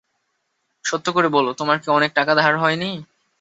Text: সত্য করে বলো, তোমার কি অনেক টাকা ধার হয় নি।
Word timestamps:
সত্য 0.85 1.07
করে 1.11 1.29
বলো, 1.29 1.49
তোমার 1.53 1.77
কি 1.79 1.87
অনেক 1.91 2.11
টাকা 2.15 2.33
ধার 2.35 2.53
হয় 2.57 2.77
নি। 2.77 2.91